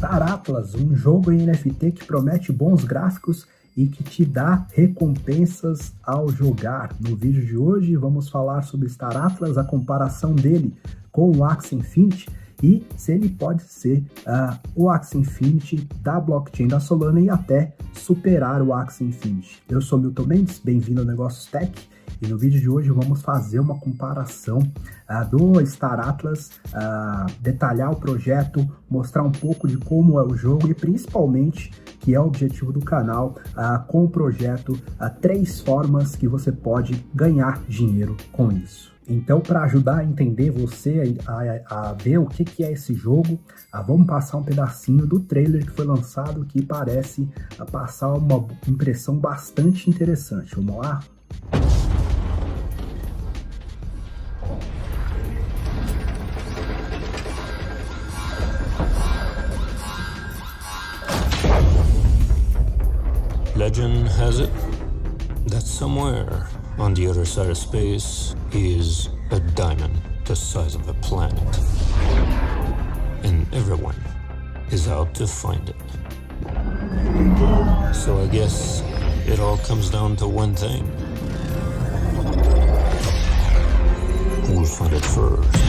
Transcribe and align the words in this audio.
Star 0.00 0.22
Atlas, 0.22 0.74
um 0.74 0.96
jogo 0.96 1.30
em 1.30 1.44
NFT 1.44 1.92
que 1.92 2.06
promete 2.06 2.50
bons 2.50 2.84
gráficos 2.84 3.46
e 3.76 3.86
que 3.86 4.02
te 4.02 4.24
dá 4.24 4.66
recompensas 4.72 5.92
ao 6.02 6.30
jogar. 6.30 6.96
No 6.98 7.14
vídeo 7.14 7.44
de 7.44 7.54
hoje 7.54 7.94
vamos 7.96 8.30
falar 8.30 8.62
sobre 8.62 8.88
Star 8.88 9.14
Atlas, 9.14 9.58
a 9.58 9.62
comparação 9.62 10.34
dele 10.34 10.74
com 11.12 11.30
o 11.30 11.44
Axie 11.44 11.76
Infinity 11.76 12.30
e 12.62 12.82
se 12.96 13.12
ele 13.12 13.28
pode 13.28 13.62
ser 13.64 14.02
uh, 14.20 14.58
o 14.74 14.88
Axie 14.88 15.18
Infinity 15.18 15.86
da 16.00 16.18
blockchain 16.18 16.68
da 16.68 16.80
Solana 16.80 17.20
e 17.20 17.28
até 17.28 17.74
superar 17.92 18.62
o 18.62 18.72
Axie 18.72 19.04
Infinity. 19.04 19.62
Eu 19.68 19.82
sou 19.82 19.98
Milton 19.98 20.24
Mendes, 20.24 20.58
bem-vindo 20.64 21.02
ao 21.02 21.06
Negócios 21.06 21.44
Tech 21.44 21.70
e 22.20 22.26
no 22.26 22.36
vídeo 22.36 22.60
de 22.60 22.68
hoje 22.68 22.90
vamos 22.90 23.22
fazer 23.22 23.60
uma 23.60 23.78
comparação 23.78 24.58
uh, 24.58 25.30
do 25.30 25.64
Star 25.66 25.98
Atlas, 26.00 26.50
uh, 26.66 27.32
detalhar 27.40 27.90
o 27.90 27.96
projeto, 27.96 28.68
mostrar 28.88 29.22
um 29.22 29.32
pouco 29.32 29.66
de 29.66 29.78
como 29.78 30.18
é 30.18 30.22
o 30.22 30.36
jogo 30.36 30.68
e 30.68 30.74
principalmente, 30.74 31.70
que 31.98 32.14
é 32.14 32.20
o 32.20 32.26
objetivo 32.26 32.72
do 32.72 32.80
canal, 32.80 33.36
uh, 33.52 33.86
com 33.86 34.04
o 34.04 34.08
projeto, 34.08 34.78
três 35.20 35.60
formas 35.60 36.14
que 36.14 36.28
você 36.28 36.52
pode 36.52 37.04
ganhar 37.14 37.62
dinheiro 37.66 38.16
com 38.32 38.52
isso. 38.52 38.92
Então, 39.08 39.40
para 39.40 39.64
ajudar 39.64 39.98
a 39.98 40.04
entender 40.04 40.50
você 40.50 41.16
a, 41.26 41.32
a, 41.32 41.90
a 41.90 41.92
ver 41.94 42.18
o 42.18 42.26
que, 42.26 42.44
que, 42.44 42.62
é 42.62 42.70
esse 42.70 42.94
jogo, 42.94 43.40
vamos 43.84 44.06
passar 44.06 44.36
um 44.36 44.42
pedacinho 44.42 45.04
do 45.04 45.18
trailer 45.18 45.64
que 45.64 45.72
foi 45.72 45.84
lançado 45.84 46.44
que 46.44 46.62
parece 46.62 47.28
passar 47.72 48.12
uma 48.12 48.46
impressão 48.68 49.16
bastante 49.16 49.90
interessante. 49.90 50.54
Vamos 50.54 50.76
lá? 50.76 51.00
Legend 63.60 64.08
has 64.08 64.40
it 64.40 64.50
that 65.48 65.60
somewhere 65.60 66.48
on 66.78 66.94
the 66.94 67.06
other 67.06 67.26
side 67.26 67.50
of 67.50 67.58
space 67.58 68.34
is 68.52 69.10
a 69.32 69.40
diamond 69.54 70.00
the 70.24 70.34
size 70.34 70.74
of 70.74 70.88
a 70.88 70.94
planet. 70.94 71.58
And 73.22 73.46
everyone 73.52 73.96
is 74.70 74.88
out 74.88 75.14
to 75.16 75.26
find 75.26 75.68
it. 75.68 75.76
So 77.94 78.22
I 78.22 78.28
guess 78.28 78.82
it 79.26 79.40
all 79.40 79.58
comes 79.58 79.90
down 79.90 80.16
to 80.16 80.26
one 80.26 80.54
thing. 80.54 80.86
Who'll 84.46 84.64
find 84.64 84.94
it 84.94 85.04
first? 85.04 85.59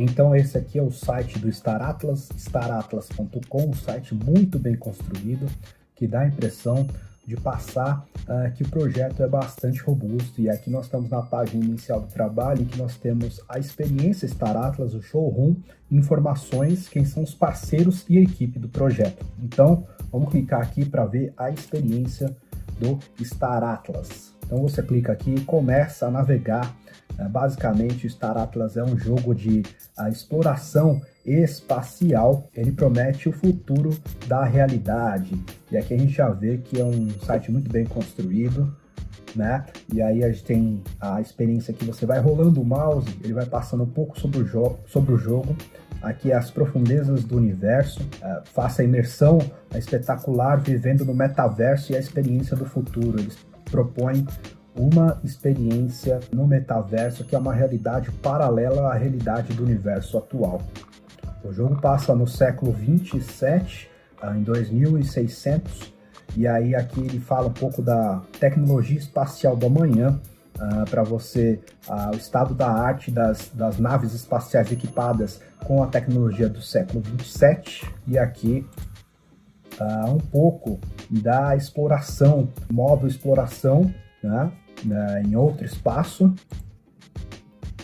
Então 0.00 0.32
esse 0.32 0.56
aqui 0.56 0.78
é 0.78 0.82
o 0.82 0.92
site 0.92 1.40
do 1.40 1.52
Star 1.52 1.82
Atlas, 1.82 2.28
staratlas.com, 2.36 3.70
um 3.70 3.74
site 3.74 4.14
muito 4.14 4.56
bem 4.56 4.76
construído, 4.76 5.50
que 5.96 6.06
dá 6.06 6.20
a 6.20 6.28
impressão 6.28 6.86
de 7.26 7.36
passar 7.36 8.06
uh, 8.28 8.52
que 8.54 8.62
o 8.62 8.68
projeto 8.68 9.24
é 9.24 9.26
bastante 9.26 9.80
robusto. 9.80 10.40
E 10.40 10.48
aqui 10.48 10.70
nós 10.70 10.84
estamos 10.84 11.10
na 11.10 11.20
página 11.20 11.64
inicial 11.64 12.00
do 12.00 12.06
trabalho, 12.06 12.62
em 12.62 12.64
que 12.64 12.78
nós 12.78 12.96
temos 12.96 13.40
a 13.48 13.58
experiência 13.58 14.28
Star 14.28 14.56
Atlas, 14.56 14.94
o 14.94 15.02
showroom, 15.02 15.56
informações, 15.90 16.88
quem 16.88 17.04
são 17.04 17.24
os 17.24 17.34
parceiros 17.34 18.06
e 18.08 18.18
a 18.18 18.22
equipe 18.22 18.56
do 18.56 18.68
projeto. 18.68 19.26
Então, 19.42 19.84
vamos 20.12 20.30
clicar 20.30 20.62
aqui 20.62 20.84
para 20.84 21.06
ver 21.06 21.34
a 21.36 21.50
experiência 21.50 22.34
do 22.78 23.00
Star 23.24 23.64
Atlas. 23.64 24.32
Então 24.46 24.62
você 24.62 24.80
clica 24.80 25.12
aqui 25.12 25.34
e 25.34 25.40
começa 25.40 26.06
a 26.06 26.10
navegar 26.10 26.74
é, 27.18 27.28
basicamente, 27.28 28.08
Star 28.08 28.36
Atlas 28.38 28.76
é 28.76 28.84
um 28.84 28.96
jogo 28.96 29.34
de 29.34 29.62
exploração 30.08 31.02
espacial. 31.26 32.48
Ele 32.54 32.70
promete 32.70 33.28
o 33.28 33.32
futuro 33.32 33.90
da 34.26 34.44
realidade. 34.44 35.36
E 35.70 35.76
aqui 35.76 35.94
a 35.94 35.98
gente 35.98 36.12
já 36.12 36.28
vê 36.30 36.58
que 36.58 36.80
é 36.80 36.84
um 36.84 37.10
site 37.24 37.50
muito 37.50 37.70
bem 37.70 37.84
construído, 37.84 38.72
né? 39.34 39.66
E 39.92 40.00
aí 40.00 40.22
a 40.22 40.30
gente 40.30 40.44
tem 40.44 40.82
a 41.00 41.20
experiência 41.20 41.74
que 41.74 41.84
você 41.84 42.06
vai 42.06 42.20
rolando 42.20 42.60
o 42.60 42.64
mouse, 42.64 43.08
ele 43.22 43.32
vai 43.32 43.46
passando 43.46 43.82
um 43.82 43.90
pouco 43.90 44.18
sobre 44.18 44.38
o, 44.38 44.46
jo 44.46 44.78
sobre 44.86 45.12
o 45.12 45.18
jogo. 45.18 45.56
Aqui 46.00 46.30
é 46.30 46.36
as 46.36 46.48
profundezas 46.48 47.24
do 47.24 47.36
universo, 47.36 48.00
é, 48.22 48.42
faça 48.44 48.82
a 48.82 48.84
imersão 48.84 49.38
espetacular 49.74 50.60
vivendo 50.60 51.04
no 51.04 51.12
metaverso 51.12 51.92
e 51.92 51.96
a 51.96 51.98
experiência 51.98 52.56
do 52.56 52.64
futuro. 52.64 53.18
Eles 53.18 53.36
propõem 53.64 54.24
uma 54.78 55.20
experiência 55.24 56.20
no 56.32 56.46
metaverso 56.46 57.24
que 57.24 57.34
é 57.34 57.38
uma 57.38 57.52
realidade 57.52 58.12
paralela 58.12 58.92
à 58.92 58.94
realidade 58.94 59.52
do 59.52 59.64
universo 59.64 60.16
atual. 60.16 60.62
O 61.44 61.52
jogo 61.52 61.80
passa 61.80 62.14
no 62.14 62.26
século 62.26 62.72
27, 62.72 63.90
ah, 64.22 64.36
em 64.36 64.42
2600, 64.42 65.92
e 66.36 66.46
aí 66.46 66.74
aqui 66.74 67.00
ele 67.00 67.18
fala 67.18 67.48
um 67.48 67.52
pouco 67.52 67.82
da 67.82 68.22
tecnologia 68.38 68.98
espacial 68.98 69.56
do 69.56 69.66
amanhã, 69.66 70.20
uh, 70.56 70.88
para 70.90 71.02
você, 71.02 71.60
uh, 71.88 72.14
o 72.14 72.16
estado 72.16 72.54
da 72.54 72.68
arte 72.68 73.10
das, 73.10 73.50
das 73.54 73.78
naves 73.78 74.14
espaciais 74.14 74.70
equipadas 74.70 75.40
com 75.64 75.82
a 75.82 75.86
tecnologia 75.86 76.48
do 76.48 76.60
século 76.60 77.00
27, 77.00 77.90
e 78.06 78.18
aqui 78.18 78.66
uh, 79.80 80.10
um 80.10 80.18
pouco 80.18 80.78
da 81.08 81.56
exploração, 81.56 82.48
modo 82.70 83.06
exploração, 83.06 83.92
né? 84.22 84.52
Né, 84.84 85.22
em 85.22 85.36
outro 85.36 85.64
espaço. 85.64 86.32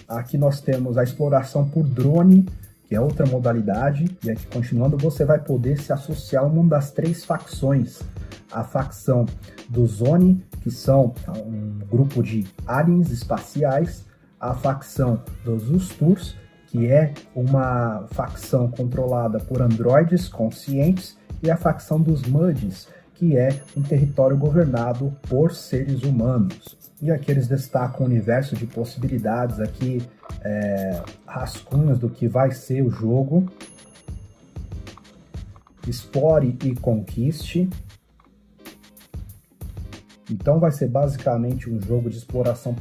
Aqui 0.09 0.37
nós 0.37 0.61
temos 0.61 0.99
a 0.99 1.03
exploração 1.03 1.69
por 1.69 1.85
drone, 1.85 2.47
que 2.85 2.95
é 2.95 3.01
outra 3.01 3.27
modalidade, 3.27 4.17
e 4.23 4.31
aqui 4.31 4.47
continuando 4.47 4.97
você 4.97 5.25
vai 5.25 5.39
poder 5.39 5.81
se 5.81 5.93
associar 5.93 6.45
a 6.45 6.47
uma 6.47 6.65
das 6.65 6.91
três 6.91 7.25
facções. 7.25 8.01
A 8.53 8.63
facção 8.63 9.27
do 9.69 9.87
Zone, 9.87 10.45
que 10.61 10.71
são 10.71 11.15
um 11.45 11.79
grupo 11.91 12.23
de 12.23 12.47
aliens 12.67 13.11
espaciais, 13.11 14.05
a 14.39 14.55
facção 14.55 15.21
dos 15.45 15.71
Usturs, 15.71 16.37
que 16.67 16.87
é 16.87 17.15
uma 17.35 18.07
facção 18.11 18.71
controlada 18.71 19.39
por 19.41 19.63
androides 19.63 20.29
conscientes, 20.29 21.17
e 21.43 21.51
a 21.51 21.57
facção 21.57 22.01
dos 22.01 22.23
Muds, 22.23 22.89
que 23.15 23.37
é 23.37 23.61
um 23.77 23.83
território 23.83 24.37
governado 24.37 25.17
por 25.29 25.55
seres 25.55 26.03
humanos. 26.03 26.77
E 27.01 27.11
aqui 27.11 27.31
eles 27.31 27.47
destacam 27.47 28.07
o 28.07 28.09
universo 28.09 28.57
de 28.57 28.67
possibilidades, 28.67 29.61
aqui 29.61 30.03
é, 30.43 31.03
rascunhos 31.27 31.99
do 31.99 32.09
que 32.09 32.27
vai 32.27 32.51
ser 32.53 32.83
o 32.83 32.91
jogo. 32.91 33.47
Explore 35.87 36.57
e 36.65 36.75
conquiste. 36.75 37.69
Então 40.31 40.59
vai 40.59 40.73
ser 40.73 40.89
basicamente 40.89 41.69
um 41.69 41.81
jogo 41.81 42.09
de 42.09 42.17
exploração 42.17 42.75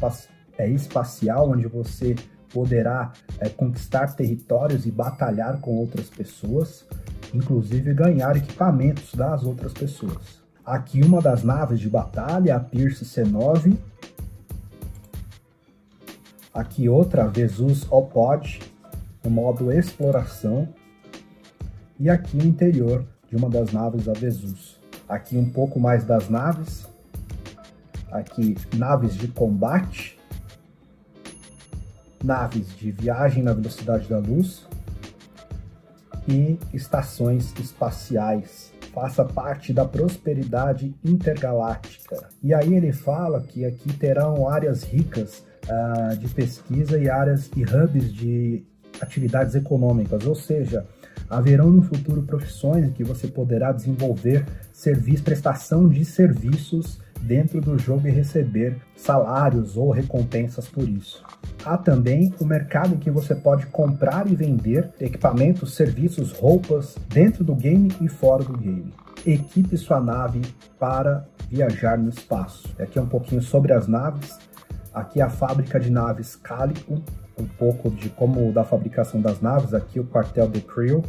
é, 0.58 0.70
espacial, 0.70 1.52
onde 1.52 1.68
você 1.68 2.16
poderá 2.54 3.12
é, 3.40 3.50
conquistar 3.50 4.16
territórios 4.16 4.86
e 4.86 4.92
batalhar 4.92 5.60
com 5.60 5.72
outras 5.72 6.08
pessoas, 6.08 6.86
inclusive 7.34 7.94
ganhar 7.94 8.36
equipamentos 8.38 9.14
das 9.16 9.44
outras 9.44 9.74
pessoas. 9.74 10.42
Aqui 10.66 11.02
uma 11.02 11.22
das 11.22 11.44
naves 11.44 11.80
de 11.80 11.90
batalha, 11.90 12.56
a 12.56 12.60
Pierce 12.60 13.04
C9, 13.04 13.78
Aqui 16.54 16.88
outra 16.88 17.28
Vesus 17.28 17.92
Opod, 17.92 18.60
no 19.24 19.32
modo 19.32 19.72
exploração. 19.72 20.70
E 22.00 22.08
aqui 22.12 22.38
o 22.38 22.46
interior 22.46 23.04
de 23.28 23.36
uma 23.36 23.50
das 23.50 23.72
naves 23.72 24.06
da 24.06 24.14
Vesus. 24.14 24.80
Aqui 25.10 25.36
um 25.36 25.50
pouco 25.50 25.80
mais 25.80 26.04
das 26.04 26.30
naves. 26.30 26.86
Aqui 28.12 28.56
naves 28.76 29.16
de 29.16 29.28
combate. 29.30 30.16
Naves 32.24 32.78
de 32.78 32.92
viagem 32.92 33.42
na 33.42 33.54
velocidade 33.54 34.08
da 34.08 34.20
luz. 34.20 34.68
E 36.28 36.58
estações 36.74 37.54
espaciais 37.60 38.72
faça 38.94 39.26
parte 39.26 39.74
da 39.74 39.86
prosperidade 39.86 40.94
intergaláctica. 41.04 42.30
E 42.42 42.54
aí 42.54 42.76
ele 42.76 42.94
fala 42.94 43.42
que 43.42 43.66
aqui 43.66 43.92
terão 43.94 44.48
áreas 44.48 44.84
ricas 44.84 45.44
uh, 45.66 46.16
de 46.18 46.28
pesquisa 46.30 46.98
e 46.98 47.10
áreas 47.10 47.50
e 47.56 47.64
hubs 47.64 48.14
de 48.14 48.64
atividades 49.02 49.56
econômicas, 49.56 50.26
ou 50.26 50.36
seja, 50.36 50.86
haverão 51.30 51.70
no 51.70 51.82
futuro 51.82 52.22
profissões 52.24 52.86
em 52.86 52.92
que 52.92 53.04
você 53.04 53.28
poderá 53.28 53.72
desenvolver 53.72 54.46
serviço, 54.72 55.24
prestação 55.24 55.90
de 55.90 56.06
serviços 56.06 57.00
dentro 57.22 57.60
do 57.60 57.78
jogo 57.78 58.08
e 58.08 58.12
receber 58.12 58.78
salários 58.96 59.78
ou 59.78 59.92
recompensas 59.92 60.68
por 60.68 60.88
isso. 60.88 61.24
Há 61.66 61.78
também 61.78 62.34
o 62.42 62.46
mercado 62.46 62.96
em 62.96 62.98
que 62.98 63.10
você 63.10 63.34
pode 63.34 63.66
comprar 63.68 64.30
e 64.30 64.36
vender 64.36 64.90
equipamentos, 65.00 65.76
serviços, 65.76 66.34
roupas 66.34 66.98
dentro 67.08 67.42
do 67.42 67.56
game 67.56 67.90
e 68.02 68.10
fora 68.10 68.44
do 68.44 68.58
game. 68.58 68.94
Equipe 69.26 69.78
sua 69.78 70.02
nave 70.02 70.42
para 70.78 71.26
viajar 71.50 71.98
no 71.98 72.10
espaço. 72.10 72.70
Aqui 72.78 73.00
é 73.00 73.02
um 73.02 73.08
pouquinho 73.08 73.42
sobre 73.42 73.72
as 73.72 73.88
naves. 73.88 74.38
Aqui 74.94 75.22
é 75.22 75.24
a 75.24 75.30
fábrica 75.30 75.80
de 75.80 75.90
naves 75.90 76.36
Calico, 76.36 77.02
um 77.38 77.46
pouco 77.46 77.90
de 77.90 78.10
como 78.10 78.52
da 78.52 78.66
fabricação 78.66 79.22
das 79.22 79.40
naves. 79.40 79.74
Aqui 79.74 80.02
o 80.02 80.04
quartel 80.04 80.50
The 80.50 80.60
Creel. 80.60 81.02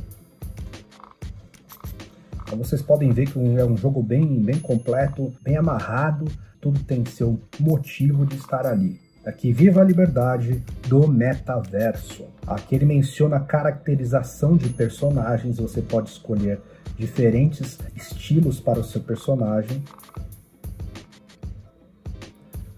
Então 2.45 2.57
vocês 2.59 2.81
podem 2.81 3.11
ver 3.11 3.27
que 3.27 3.39
é 3.59 3.65
um 3.65 3.77
jogo 3.77 4.01
bem, 4.01 4.41
bem 4.41 4.61
completo, 4.61 5.35
bem 5.43 5.57
amarrado. 5.57 6.27
Tudo 6.61 6.79
tem 6.85 7.05
seu 7.05 7.41
motivo 7.59 8.25
de 8.25 8.37
estar 8.37 8.65
ali. 8.65 9.04
Aqui, 9.27 9.53
viva 9.53 9.81
a 9.81 9.85
liberdade 9.85 10.63
do 10.87 11.09
metaverso. 11.09 12.27
Aqui 12.47 12.75
ele 12.75 12.85
menciona 12.85 13.37
a 13.37 13.41
caracterização 13.41 14.55
de 14.55 14.69
personagens. 14.69 15.57
Você 15.57 15.81
pode 15.81 16.11
escolher 16.11 16.61
diferentes 16.99 17.79
estilos 17.97 18.61
para 18.61 18.81
o 18.81 18.85
seu 18.85 19.01
personagem. 19.01 19.83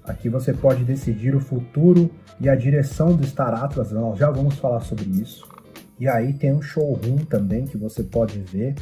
Aqui 0.05 0.29
você 0.29 0.53
pode 0.53 0.85
decidir 0.85 1.35
o 1.35 1.41
futuro 1.41 2.09
e 2.41 2.49
a 2.49 2.55
direção 2.55 3.17
do 3.17 3.27
Star 3.27 3.53
Atlas, 3.53 3.91
nós 3.91 4.19
já 4.19 4.31
vamos 4.31 4.55
falar 4.57 4.81
sobre 4.81 5.05
isso. 5.21 5.49
E 5.99 6.07
aí 6.07 6.33
tem 6.33 6.53
um 6.53 6.63
showroom 6.63 7.17
também 7.29 7.65
que 7.65 7.77
você 7.77 8.05
pode 8.05 8.39
ver 8.39 8.77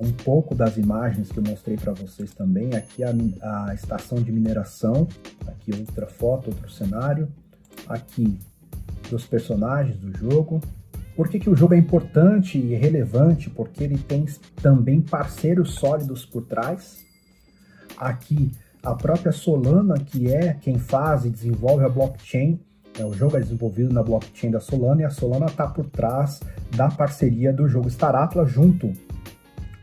um 0.00 0.12
pouco 0.12 0.54
das 0.54 0.78
imagens 0.78 1.30
que 1.30 1.38
eu 1.38 1.42
mostrei 1.42 1.76
para 1.76 1.92
vocês 1.92 2.32
também. 2.32 2.74
Aqui 2.74 3.04
a, 3.04 3.12
a, 3.68 3.74
estação 3.74 4.20
de 4.22 4.32
mineração, 4.32 5.06
aqui 5.46 5.72
outra 5.78 6.06
foto, 6.06 6.48
outro 6.48 6.70
cenário. 6.70 7.28
Aqui 7.86 8.38
dos 9.10 9.26
personagens 9.26 9.98
do 9.98 10.16
jogo. 10.16 10.60
Por 11.14 11.28
que, 11.28 11.38
que 11.38 11.50
o 11.50 11.56
jogo 11.56 11.74
é 11.74 11.76
importante 11.76 12.56
e 12.56 12.74
relevante? 12.74 13.50
Porque 13.50 13.84
ele 13.84 13.98
tem 13.98 14.24
também 14.62 15.02
parceiros 15.02 15.74
sólidos 15.74 16.24
por 16.24 16.42
trás. 16.46 17.04
Aqui 17.98 18.52
a 18.82 18.94
própria 18.94 19.32
Solana, 19.32 19.98
que 19.98 20.32
é 20.32 20.54
quem 20.54 20.78
faz 20.78 21.26
e 21.26 21.30
desenvolve 21.30 21.84
a 21.84 21.88
blockchain, 21.88 22.58
é, 22.98 23.04
o 23.04 23.12
jogo 23.12 23.36
é 23.36 23.40
desenvolvido 23.40 23.92
na 23.92 24.02
blockchain 24.02 24.50
da 24.50 24.60
Solana 24.60 25.02
e 25.02 25.04
a 25.04 25.10
Solana 25.10 25.46
está 25.46 25.66
por 25.66 25.86
trás 25.86 26.40
da 26.74 26.88
parceria 26.88 27.52
do 27.52 27.68
jogo 27.68 27.90
Star 27.90 28.14
Atlas 28.14 28.50
junto 28.50 28.92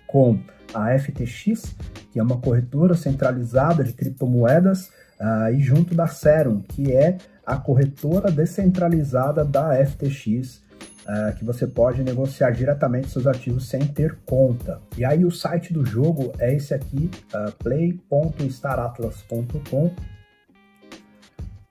com 0.07 0.39
a 0.74 0.98
FTX, 0.98 1.75
que 2.12 2.19
é 2.19 2.24
uma 2.24 2.38
corretora 2.38 2.95
centralizada 2.95 3.83
de 3.83 3.94
criptomoedas, 3.94 4.89
uh, 5.19 5.54
e 5.54 5.59
junto 5.59 5.94
da 5.94 6.07
Serum, 6.07 6.62
que 6.62 6.94
é 6.94 7.18
a 7.45 7.57
corretora 7.57 8.31
descentralizada 8.31 9.45
da 9.45 9.74
FTX, 9.86 10.63
uh, 11.06 11.36
que 11.38 11.45
você 11.45 11.68
pode 11.68 12.04
negociar 12.04 12.50
diretamente 12.51 13.09
seus 13.09 13.27
ativos 13.27 13.69
sem 13.69 13.86
ter 13.86 14.18
conta. 14.25 14.81
E 14.98 15.06
aí 15.06 15.24
o 15.25 15.31
site 15.31 15.74
do 15.74 15.86
jogo 15.86 16.31
é 16.39 16.54
esse 16.54 16.74
aqui, 16.74 17.12
uh, 17.33 17.51
play.staratlas.com. 17.63 19.92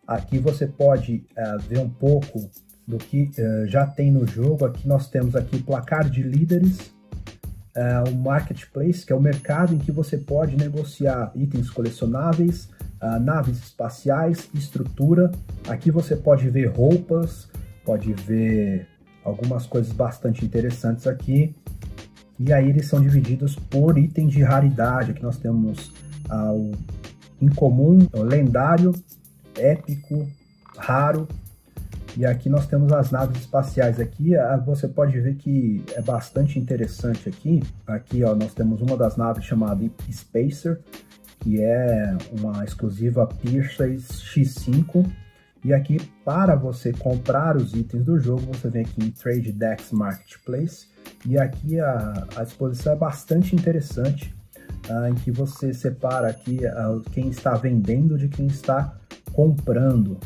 Aqui 0.07 0.39
você 0.39 0.69
pode 0.69 1.27
ver 1.69 1.81
um 1.81 1.89
pouco 1.89 2.49
do 2.87 2.97
que 2.97 3.29
já 3.67 3.85
tem 3.85 4.13
no 4.13 4.25
jogo. 4.25 4.65
Aqui 4.65 4.87
nós 4.87 5.11
temos 5.11 5.35
aqui 5.35 5.61
placar 5.61 6.09
de 6.09 6.23
líderes, 6.23 6.95
o 8.09 8.15
marketplace, 8.15 9.05
que 9.05 9.13
é 9.13 9.17
o 9.17 9.21
mercado 9.21 9.75
em 9.75 9.79
que 9.79 9.93
você 9.93 10.17
pode 10.17 10.57
negociar 10.57 11.31
itens 11.35 11.71
colecionáveis, 11.71 12.69
naves 13.23 13.59
espaciais, 13.59 14.49
estrutura. 14.55 15.31
Aqui 15.69 15.91
você 15.91 16.17
pode 16.17 16.49
ver 16.49 16.67
roupas, 16.67 17.49
pode 17.85 18.13
ver 18.15 18.89
algumas 19.25 19.67
coisas 19.67 19.93
bastante 19.93 20.45
interessantes 20.45 21.07
aqui. 21.07 21.55
E 22.39 22.53
aí 22.53 22.69
eles 22.69 22.87
são 22.87 23.01
divididos 23.01 23.57
por 23.57 23.99
itens 23.99 24.33
de 24.33 24.43
raridade. 24.43 25.11
Aqui 25.11 25.23
nós 25.23 25.39
temos 25.39 25.93
ah, 26.29 26.53
o 26.53 26.73
incomum, 27.41 28.07
o 28.13 28.23
lendário, 28.23 28.93
épico, 29.57 30.27
raro. 30.77 31.27
E 32.17 32.25
aqui 32.25 32.49
nós 32.49 32.67
temos 32.67 32.93
as 32.93 33.11
naves 33.11 33.41
espaciais. 33.41 34.01
Aqui 34.01 34.37
ah, 34.37 34.57
você 34.57 34.89
pode 34.89 35.21
ver 35.21 35.35
que 35.37 35.85
é 35.95 36.01
bastante 36.01 36.59
interessante 36.59 37.29
aqui. 37.29 37.63
Aqui 37.87 38.25
ó, 38.25 38.35
nós 38.35 38.55
temos 38.55 38.81
uma 38.81 38.97
das 38.97 39.17
naves 39.17 39.45
chamada 39.45 39.85
Spacer, 40.11 40.81
que 41.41 41.61
é 41.61 42.17
uma 42.33 42.65
exclusiva 42.65 43.27
Pierce 43.27 43.83
X5 43.83 45.07
e 45.67 45.75
aqui, 45.75 45.99
para 46.25 46.55
você 46.55 46.93
comprar 46.93 47.57
os 47.57 47.75
itens 47.75 48.05
do 48.05 48.21
jogo, 48.21 48.43
você 48.55 48.71
vem 48.71 48.83
aqui 48.83 49.05
em 49.05 49.11
Trade 49.11 49.51
Dex 49.51 49.91
Marketplace. 49.91 50.87
E 51.27 51.37
aqui 51.37 51.81
a, 51.81 52.25
a 52.37 52.45
exposição 52.45 52.93
é 52.93 52.97
bastante 52.97 53.57
interessante, 53.57 54.33
uh, 54.89 55.09
em 55.09 55.15
que 55.17 55.33
você 55.33 55.75
separa 55.75 56.29
aqui 56.29 56.61
uh, 56.65 57.01
quem 57.11 57.31
está 57.31 57.55
vendendo 57.57 58.17
de 58.17 58.29
quem 58.29 58.47
está 58.47 58.97
comprando. 59.33 60.21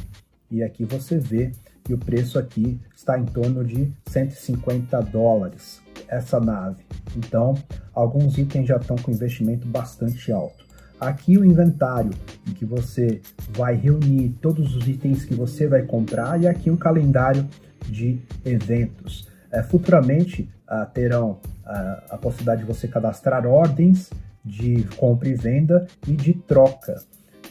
E 0.51 0.63
aqui 0.63 0.85
você 0.85 1.19
vê 1.19 1.53
que 1.91 1.95
o 1.95 1.99
preço 1.99 2.39
aqui 2.39 2.81
está 2.95 3.19
em 3.19 3.25
torno 3.25 3.65
de 3.65 3.93
150 4.07 5.01
dólares, 5.03 5.81
essa 6.07 6.39
nave. 6.39 6.85
Então, 7.17 7.55
alguns 7.93 8.39
itens 8.39 8.69
já 8.69 8.77
estão 8.77 8.95
com 8.95 9.11
investimento 9.11 9.67
bastante 9.67 10.31
alto. 10.31 10.65
Aqui 11.01 11.37
o 11.37 11.45
inventário, 11.45 12.13
em 12.49 12.53
que 12.53 12.65
você 12.65 13.21
vai 13.57 13.75
reunir 13.75 14.37
todos 14.41 14.77
os 14.77 14.87
itens 14.87 15.25
que 15.25 15.35
você 15.35 15.67
vai 15.67 15.83
comprar, 15.83 16.41
e 16.41 16.47
aqui 16.47 16.71
um 16.71 16.77
calendário 16.77 17.49
de 17.89 18.21
eventos. 18.45 19.29
É, 19.51 19.61
futuramente 19.61 20.49
uh, 20.69 20.89
terão 20.95 21.41
uh, 21.67 22.05
a 22.09 22.17
possibilidade 22.17 22.61
de 22.61 22.69
você 22.69 22.87
cadastrar 22.87 23.45
ordens 23.49 24.11
de 24.45 24.85
compra 24.97 25.29
e 25.29 25.35
venda 25.35 25.89
e 26.07 26.13
de 26.13 26.35
troca. 26.35 27.03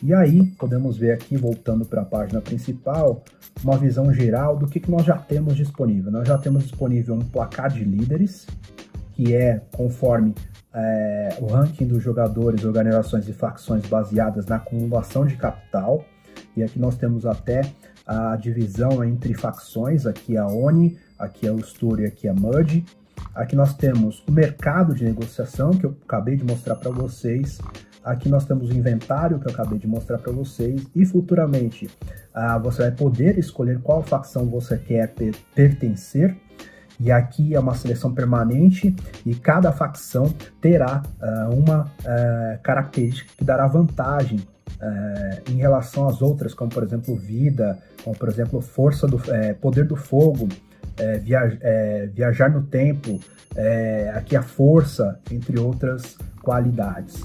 E 0.01 0.13
aí 0.13 0.45
podemos 0.57 0.97
ver 0.97 1.11
aqui, 1.11 1.35
voltando 1.35 1.85
para 1.85 2.01
a 2.01 2.05
página 2.05 2.39
principal, 2.39 3.23
uma 3.63 3.77
visão 3.77 4.13
geral 4.13 4.55
do 4.55 4.65
que, 4.65 4.79
que 4.79 4.89
nós 4.89 5.05
já 5.05 5.17
temos 5.17 5.55
disponível. 5.55 6.11
Nós 6.11 6.27
já 6.27 6.37
temos 6.37 6.63
disponível 6.63 7.15
um 7.15 7.19
placar 7.19 7.69
de 7.69 7.83
líderes, 7.83 8.47
que 9.13 9.35
é 9.35 9.61
conforme 9.75 10.33
é, 10.73 11.37
o 11.41 11.47
ranking 11.47 11.85
dos 11.85 12.01
jogadores, 12.01 12.63
organizações 12.63 13.27
e 13.27 13.33
facções 13.33 13.85
baseadas 13.87 14.45
na 14.45 14.55
acumulação 14.55 15.25
de 15.25 15.35
capital. 15.35 16.05
E 16.55 16.63
aqui 16.63 16.79
nós 16.79 16.95
temos 16.95 17.25
até 17.25 17.61
a 18.07 18.37
divisão 18.37 19.03
entre 19.03 19.33
facções, 19.33 20.05
aqui 20.05 20.37
é 20.37 20.39
a 20.39 20.47
ONI, 20.47 20.97
aqui 21.17 21.45
é 21.45 21.51
o 21.51 21.59
Story, 21.59 22.05
aqui 22.05 22.27
é 22.27 22.31
a 22.31 22.33
MUD. 22.33 22.85
Aqui 23.35 23.55
nós 23.55 23.73
temos 23.73 24.23
o 24.27 24.31
mercado 24.31 24.95
de 24.95 25.03
negociação, 25.03 25.71
que 25.71 25.85
eu 25.85 25.95
acabei 26.05 26.37
de 26.37 26.45
mostrar 26.45 26.75
para 26.75 26.89
vocês. 26.89 27.59
Aqui 28.03 28.29
nós 28.29 28.45
temos 28.45 28.69
o 28.69 28.73
inventário, 28.73 29.39
que 29.39 29.47
eu 29.47 29.51
acabei 29.51 29.77
de 29.77 29.87
mostrar 29.87 30.17
para 30.17 30.31
vocês. 30.31 30.85
E 30.95 31.05
futuramente 31.05 31.89
ah, 32.33 32.57
você 32.57 32.83
vai 32.83 32.91
poder 32.91 33.37
escolher 33.37 33.79
qual 33.81 34.01
facção 34.01 34.45
você 34.45 34.77
quer 34.77 35.13
pertencer. 35.53 36.35
E 36.99 37.11
aqui 37.11 37.55
é 37.55 37.59
uma 37.59 37.75
seleção 37.75 38.13
permanente 38.13 38.93
e 39.25 39.33
cada 39.33 39.71
facção 39.71 40.33
terá 40.59 41.01
uh, 41.21 41.55
uma 41.55 41.83
uh, 41.83 42.61
característica 42.61 43.31
que 43.37 43.45
dará 43.45 43.67
vantagem 43.67 44.39
uh, 44.39 45.49
em 45.49 45.55
relação 45.55 46.09
às 46.09 46.21
outras, 46.21 46.53
como 46.53 46.69
por 46.69 46.83
exemplo 46.83 47.15
vida, 47.15 47.77
como 48.03 48.17
por 48.17 48.27
exemplo 48.27 48.59
força 48.59 49.07
do 49.07 49.17
poder 49.61 49.85
do 49.85 49.95
fogo, 49.95 50.49
via, 51.21 51.57
viajar 52.13 52.49
no 52.49 52.63
tempo, 52.63 53.21
aqui 54.13 54.35
a 54.35 54.41
força, 54.41 55.17
entre 55.31 55.57
outras 55.57 56.17
qualidades. 56.41 57.23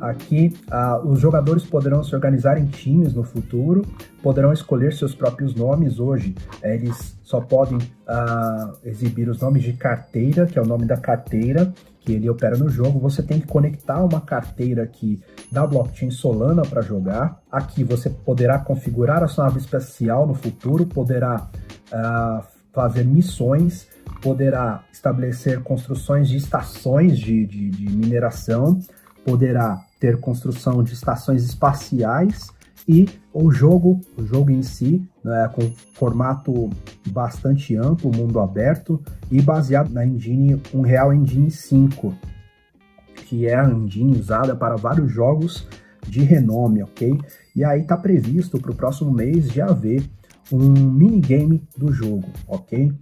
Aqui, 0.00 0.56
uh, 0.72 1.06
os 1.06 1.20
jogadores 1.20 1.64
poderão 1.64 2.02
se 2.02 2.14
organizar 2.14 2.58
em 2.58 2.66
times 2.66 3.12
no 3.12 3.22
futuro, 3.22 3.84
poderão 4.22 4.52
escolher 4.52 4.92
seus 4.94 5.14
próprios 5.14 5.54
nomes. 5.54 5.98
Hoje, 5.98 6.34
eh, 6.62 6.74
eles 6.74 7.18
só 7.22 7.40
podem 7.40 7.76
uh, 7.76 8.72
exibir 8.84 9.28
os 9.28 9.40
nomes 9.40 9.62
de 9.62 9.74
carteira, 9.74 10.46
que 10.46 10.58
é 10.58 10.62
o 10.62 10.66
nome 10.66 10.86
da 10.86 10.96
carteira 10.96 11.72
que 12.00 12.12
ele 12.12 12.30
opera 12.30 12.56
no 12.56 12.68
jogo. 12.68 12.98
Você 12.98 13.22
tem 13.22 13.40
que 13.40 13.46
conectar 13.46 14.02
uma 14.02 14.20
carteira 14.22 14.84
aqui 14.84 15.20
da 15.52 15.66
blockchain 15.66 16.10
Solana 16.10 16.62
para 16.62 16.80
jogar. 16.80 17.40
Aqui 17.52 17.84
você 17.84 18.08
poderá 18.08 18.58
configurar 18.58 19.22
a 19.22 19.28
sua 19.28 19.44
nave 19.44 19.58
especial 19.58 20.26
no 20.26 20.34
futuro, 20.34 20.86
poderá 20.86 21.46
uh, 21.92 22.42
fazer 22.72 23.04
missões, 23.04 23.86
poderá 24.22 24.82
estabelecer 24.90 25.60
construções 25.62 26.28
de 26.28 26.38
estações 26.38 27.18
de, 27.18 27.46
de, 27.46 27.70
de 27.70 27.96
mineração, 27.96 28.80
poderá 29.24 29.84
ter 30.00 30.18
construção 30.18 30.82
de 30.82 30.94
estações 30.94 31.44
espaciais 31.44 32.48
e 32.88 33.06
o 33.32 33.52
jogo, 33.52 34.00
o 34.16 34.24
jogo 34.24 34.50
em 34.50 34.62
si, 34.62 35.06
né, 35.22 35.48
com 35.54 35.70
formato 35.92 36.70
bastante 37.08 37.76
amplo, 37.76 38.10
mundo 38.10 38.40
aberto 38.40 39.00
e 39.30 39.40
baseado 39.40 39.90
na 39.90 40.04
engine 40.04 40.60
Unreal 40.74 41.12
Engine 41.12 41.50
5, 41.50 42.14
que 43.26 43.46
é 43.46 43.54
a 43.54 43.70
engine 43.70 44.18
usada 44.18 44.56
para 44.56 44.74
vários 44.76 45.12
jogos 45.12 45.68
de 46.08 46.20
renome, 46.20 46.82
ok? 46.82 47.16
E 47.54 47.62
aí 47.62 47.82
está 47.82 47.96
previsto 47.96 48.58
para 48.58 48.72
o 48.72 48.74
próximo 48.74 49.12
mês 49.12 49.52
já 49.52 49.66
haver 49.66 50.02
um 50.50 50.68
minigame 50.68 51.62
do 51.76 51.92
jogo, 51.92 52.28
ok? 52.48 52.92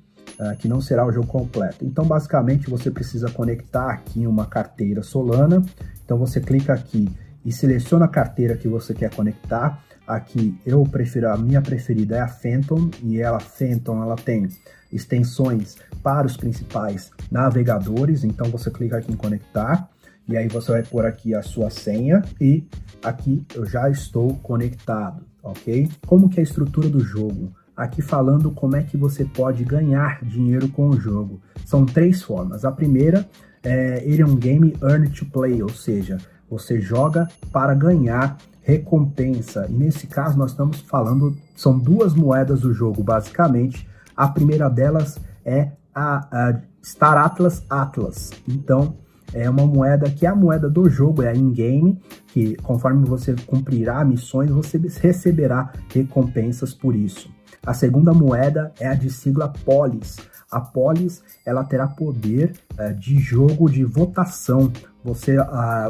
Uh, 0.40 0.56
que 0.56 0.68
não 0.68 0.80
será 0.80 1.04
o 1.04 1.10
jogo 1.10 1.26
completo. 1.26 1.84
Então, 1.84 2.04
basicamente, 2.04 2.70
você 2.70 2.92
precisa 2.92 3.28
conectar 3.28 3.90
aqui 3.90 4.24
uma 4.24 4.46
carteira 4.46 5.02
Solana. 5.02 5.64
Então, 6.04 6.16
você 6.16 6.40
clica 6.40 6.72
aqui 6.72 7.10
e 7.44 7.50
seleciona 7.50 8.04
a 8.04 8.08
carteira 8.08 8.56
que 8.56 8.68
você 8.68 8.94
quer 8.94 9.12
conectar. 9.12 9.82
Aqui, 10.06 10.56
eu 10.64 10.84
prefiro, 10.84 11.28
a 11.28 11.36
minha 11.36 11.60
preferida 11.60 12.16
é 12.16 12.20
a 12.20 12.28
Phantom, 12.28 12.88
e 13.02 13.20
ela, 13.20 13.40
Phantom, 13.40 14.00
ela 14.00 14.14
tem 14.14 14.48
extensões 14.92 15.76
para 16.04 16.26
os 16.26 16.36
principais 16.36 17.10
navegadores. 17.32 18.22
Então, 18.22 18.48
você 18.48 18.70
clica 18.70 18.98
aqui 18.98 19.12
em 19.12 19.16
conectar. 19.16 19.90
E 20.28 20.36
aí 20.36 20.46
você 20.46 20.72
vai 20.72 20.82
pôr 20.82 21.06
aqui 21.06 21.34
a 21.34 21.42
sua 21.42 21.70
senha 21.70 22.22
e 22.38 22.62
aqui 23.02 23.46
eu 23.54 23.64
já 23.64 23.88
estou 23.88 24.36
conectado, 24.36 25.24
ok? 25.42 25.88
Como 26.06 26.28
que 26.28 26.38
é 26.38 26.42
a 26.42 26.44
estrutura 26.44 26.86
do 26.86 27.00
jogo? 27.00 27.50
Aqui 27.78 28.02
falando 28.02 28.50
como 28.50 28.74
é 28.74 28.82
que 28.82 28.96
você 28.96 29.24
pode 29.24 29.62
ganhar 29.62 30.18
dinheiro 30.24 30.68
com 30.68 30.88
o 30.88 30.98
jogo. 30.98 31.40
São 31.64 31.86
três 31.86 32.20
formas. 32.20 32.64
A 32.64 32.72
primeira 32.72 33.24
é 33.62 34.02
ele 34.04 34.20
é 34.20 34.26
um 34.26 34.34
game 34.34 34.76
earn 34.82 35.08
to 35.10 35.24
play, 35.26 35.62
ou 35.62 35.68
seja, 35.68 36.18
você 36.50 36.80
joga 36.80 37.28
para 37.52 37.74
ganhar 37.74 38.36
recompensa. 38.62 39.68
E 39.70 39.72
nesse 39.72 40.08
caso 40.08 40.36
nós 40.36 40.50
estamos 40.50 40.80
falando, 40.80 41.36
são 41.54 41.78
duas 41.78 42.14
moedas 42.14 42.62
do 42.62 42.74
jogo, 42.74 43.00
basicamente. 43.04 43.88
A 44.16 44.26
primeira 44.26 44.68
delas 44.68 45.16
é 45.44 45.70
a, 45.94 46.48
a 46.48 46.60
Star 46.82 47.16
Atlas 47.16 47.62
Atlas. 47.70 48.32
Então, 48.48 48.96
é 49.32 49.48
uma 49.48 49.64
moeda 49.64 50.10
que 50.10 50.26
é 50.26 50.28
a 50.28 50.34
moeda 50.34 50.68
do 50.68 50.90
jogo, 50.90 51.22
é 51.22 51.28
a 51.28 51.36
in-game, 51.36 51.96
que 52.26 52.56
conforme 52.56 53.06
você 53.06 53.36
cumprirá 53.46 54.04
missões, 54.04 54.50
você 54.50 54.78
receberá 55.00 55.70
recompensas 55.92 56.74
por 56.74 56.96
isso. 56.96 57.37
A 57.68 57.74
segunda 57.74 58.14
moeda 58.14 58.72
é 58.80 58.88
a 58.88 58.94
de 58.94 59.10
sigla 59.10 59.52
Polis. 59.62 60.16
A 60.50 60.60
Polis 60.60 61.22
ela 61.44 61.64
terá 61.64 61.86
poder 61.86 62.52
uh, 62.78 62.94
de 62.94 63.18
jogo 63.18 63.70
de 63.70 63.84
votação. 63.84 64.72
Você, 65.04 65.36